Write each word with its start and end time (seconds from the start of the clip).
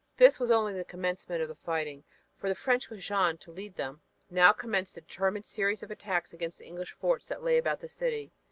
This 0.17 0.39
was 0.39 0.49
only 0.49 0.73
the 0.73 0.83
commencement 0.83 1.43
of 1.43 1.47
the 1.47 1.53
fighting, 1.53 2.03
for 2.35 2.49
the 2.49 2.55
French 2.55 2.89
with 2.89 3.01
Jeanne 3.01 3.37
to 3.37 3.51
lead 3.51 3.75
them, 3.75 4.01
now 4.31 4.51
commenced 4.51 4.97
a 4.97 5.01
determined 5.01 5.45
series 5.45 5.83
of 5.83 5.91
attacks 5.91 6.33
against 6.33 6.57
the 6.57 6.65
English 6.65 6.93
forts 6.93 7.27
that 7.27 7.43
lay 7.43 7.59
about 7.59 7.81
the 7.81 7.87
city. 7.87 8.31